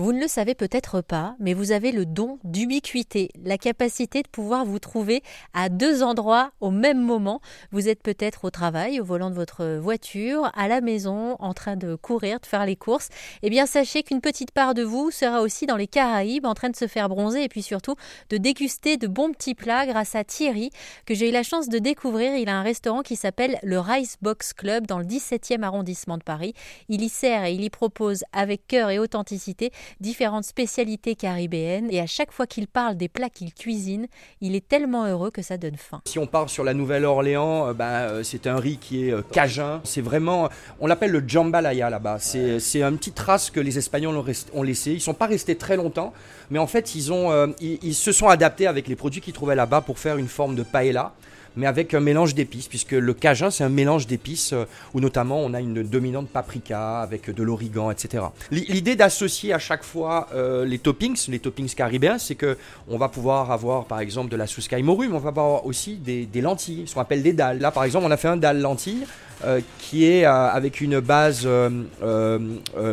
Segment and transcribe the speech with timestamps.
[0.00, 4.28] Vous ne le savez peut-être pas, mais vous avez le don d'ubiquité, la capacité de
[4.28, 5.24] pouvoir vous trouver
[5.54, 7.40] à deux endroits au même moment.
[7.72, 11.74] Vous êtes peut-être au travail, au volant de votre voiture, à la maison, en train
[11.74, 13.08] de courir, de faire les courses.
[13.42, 16.70] Eh bien, sachez qu'une petite part de vous sera aussi dans les Caraïbes, en train
[16.70, 17.96] de se faire bronzer et puis surtout
[18.30, 20.70] de déguster de bons petits plats grâce à Thierry,
[21.06, 22.36] que j'ai eu la chance de découvrir.
[22.36, 26.22] Il a un restaurant qui s'appelle le Rice Box Club dans le 17e arrondissement de
[26.22, 26.54] Paris.
[26.88, 32.00] Il y sert et il y propose avec cœur et authenticité différentes spécialités caribéennes et
[32.00, 34.06] à chaque fois qu'il parle des plats qu'il cuisine,
[34.40, 36.00] il est tellement heureux que ça donne faim.
[36.06, 39.80] Si on part sur la Nouvelle-Orléans, euh, bah, c'est un riz qui est euh, cajun.
[39.84, 40.48] C'est vraiment,
[40.80, 42.18] on l'appelle le jambalaya là-bas.
[42.18, 44.16] C'est un petit trace que les Espagnols
[44.52, 44.90] ont, laissé.
[44.92, 46.12] Ils ne sont pas restés très longtemps,
[46.50, 49.54] mais en fait ils, ont, euh, ils se sont adaptés avec les produits qu'ils trouvaient
[49.54, 51.12] là-bas pour faire une forme de paella
[51.56, 55.40] mais avec un mélange d'épices, puisque le cajun, c'est un mélange d'épices euh, où notamment
[55.40, 58.24] on a une dominante paprika avec de l'origan, etc.
[58.50, 62.56] L'idée d'associer à chaque fois euh, les toppings, les toppings caribéens, c'est que
[62.88, 65.96] on va pouvoir avoir par exemple de la sauce morue, mais on va avoir aussi
[65.96, 67.58] des, lentilles, ce qu'on appelle des dalles.
[67.58, 69.04] Là, par exemple, on a fait un dalle lentille
[69.44, 71.48] euh, qui est avec une base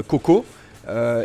[0.07, 0.45] coco.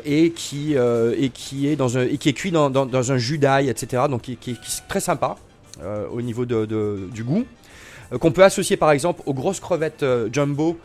[0.05, 4.05] et qui est cuit dans, un jus d'ail, etc.
[4.11, 5.37] Donc qui, qui, est très sympa.
[5.83, 7.45] Euh, au niveau de, du goût,
[8.13, 10.79] euh, qu'on peut associer par exemple aux grosses crevettes euh, jumbo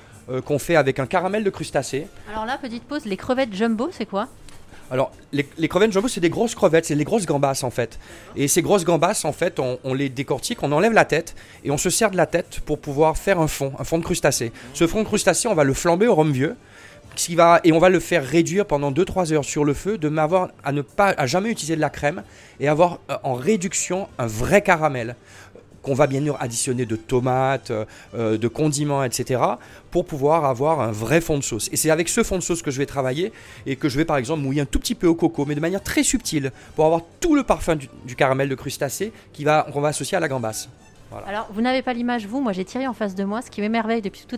[0.45, 2.07] qu'on fait avec un caramel de crustacés.
[2.31, 4.27] Alors là, petite pause, les crevettes jumbo, c'est quoi?
[4.89, 7.99] Alors, les, crevettes jumbo, c'est des grosses crevettes, c'est les grosses gambas en fait.
[8.35, 11.77] Et ces grosses gambas, en fait, on, les décortique, on enlève la tête et on
[11.77, 14.51] se sert de la tête pour pouvoir faire un fond, un fond de crustacés.
[14.73, 16.55] Ce fond de crustacés, on va le flamber au rhum vieux.
[17.15, 20.09] Qui va, et on va le faire réduire pendant 2-3 heures sur le feu, de
[20.09, 22.23] m'avoir à ne pas à jamais utiliser de la crème
[22.59, 25.15] et avoir euh, en réduction un vrai caramel
[25.85, 29.41] qu'on va bien sûr additionner de tomates, euh, de condiments, etc.
[29.91, 31.69] pour pouvoir avoir un vrai fond de sauce.
[31.71, 33.31] Et c'est avec ce fond de sauce que je vais travailler
[33.67, 35.59] et que je vais par exemple mouiller un tout petit peu au coco, mais de
[35.59, 39.87] manière très subtile, pour avoir tout le parfum du, caramel de crustacé qu'on va, va
[39.87, 40.69] associer à la gambasse.
[41.27, 43.41] Alors, vous n'avez pas l'image, vous, moi j'ai tiré en face de moi.
[43.41, 44.35] Ce qui m'émerveille depuis tout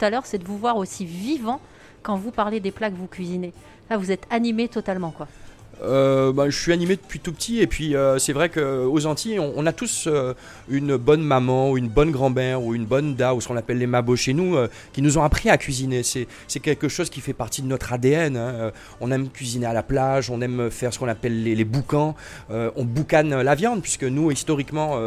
[0.00, 1.60] à l'heure, c'est de vous voir aussi vivant
[2.02, 3.52] quand vous parlez des plats que vous cuisinez.
[3.88, 5.28] Là, vous êtes animé totalement, quoi.
[5.82, 9.38] Euh, bah, je suis animé depuis tout petit et puis euh, c'est vrai qu'aux Antilles,
[9.38, 10.34] on, a tous euh,
[10.68, 13.78] une bonne maman ou une bonne grand-mère ou une bonne da ou ce qu'on appelle
[13.78, 14.56] les mabos chez nous
[14.92, 16.02] qui nous ont appris à cuisiner.
[16.02, 16.26] C'est
[16.60, 18.36] quelque chose qui fait partie de notre ADN.
[18.36, 18.72] Hein.
[19.00, 22.14] On aime cuisiner à la plage, on aime faire ce qu'on appelle les, boucans.
[22.50, 24.98] on boucane la viande puisque nous, historiquement,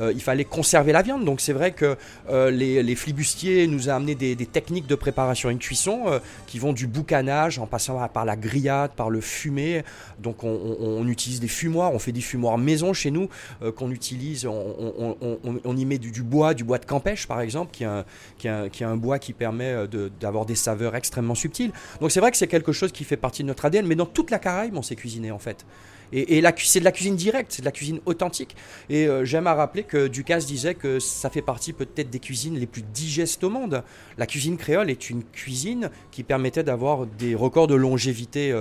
[0.00, 1.24] il fallait conserver la viande.
[1.24, 1.96] Donc c'est vrai que
[2.30, 6.72] les, les, flibustiers nous ont amené des, techniques de préparation et de cuisson qui vont
[6.72, 9.82] du boucanage en passant par la grillade, par le fumé
[10.18, 13.28] donc on, utilise des fumoirs, on fait des fumoirs maison chez nous
[13.62, 17.84] euh, qu'on utilise, on, y met du, bois, du bois de campèche par exemple, qui
[17.84, 21.72] est un, bois qui permet euh, d'avoir des saveurs extrêmement subtiles.
[22.00, 24.06] Donc c'est vrai que c'est quelque chose qui fait partie de notre ADN, mais dans
[24.06, 25.64] toute la Caraïbe on sait cuisiner en fait.
[26.12, 28.54] Et, c'est de la cuisine directe, c'est de la cuisine authentique.
[28.90, 32.58] Et euh, j'aime à rappeler que Ducasse disait que ça fait partie peut-être des cuisines
[32.58, 33.82] les plus digestes au monde.
[34.18, 38.52] La cuisine créole est une cuisine qui permettait d'avoir des records de longévité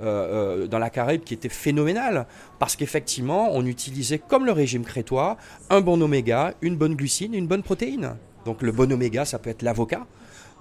[0.00, 2.26] dans la Caraïbe qui étaient phénoménales.
[2.58, 5.36] Parce qu'effectivement, on utilisait, comme le régime crétois,
[5.70, 8.16] un bon oméga, une bonne glucine, une bonne protéine.
[8.44, 10.06] Donc le bon oméga, ça peut être l'avocat.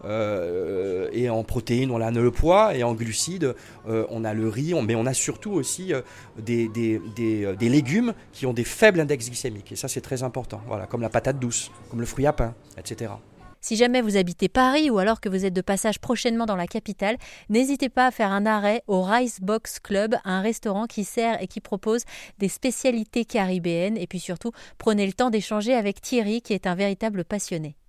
[0.05, 3.55] Euh, et en protéines, on a le poids, et en glucides,
[3.87, 6.01] euh, on a le riz, mais on a surtout aussi euh,
[6.37, 9.71] des, des, des, légumes qui ont des faibles index glycémiques.
[9.71, 10.61] Et ça, c'est très important.
[10.67, 13.11] Voilà, comme la patate douce, comme le fruit à pain, etc.
[13.61, 16.67] Si jamais vous habitez Paris ou alors que vous êtes de passage prochainement dans la
[16.67, 17.17] capitale,
[17.49, 21.47] n'hésitez pas à faire un arrêt au Rice Box Club, un restaurant qui sert et
[21.47, 22.05] qui propose
[22.37, 23.97] des spécialités caribéennes.
[23.97, 27.75] Et puis surtout, prenez le temps d'échanger avec Thierry qui est un véritable passionné.